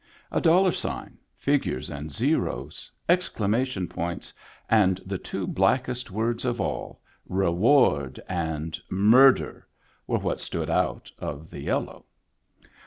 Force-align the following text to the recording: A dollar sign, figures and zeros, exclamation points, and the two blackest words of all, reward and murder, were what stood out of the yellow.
A 0.31 0.41
dollar 0.41 0.71
sign, 0.71 1.19
figures 1.35 1.91
and 1.91 2.11
zeros, 2.11 2.91
exclamation 3.07 3.87
points, 3.87 4.33
and 4.67 4.99
the 5.05 5.19
two 5.19 5.45
blackest 5.45 6.09
words 6.09 6.43
of 6.43 6.59
all, 6.59 7.01
reward 7.29 8.19
and 8.27 8.79
murder, 8.89 9.67
were 10.07 10.17
what 10.17 10.39
stood 10.39 10.71
out 10.71 11.11
of 11.19 11.51
the 11.51 11.59
yellow. 11.61 12.05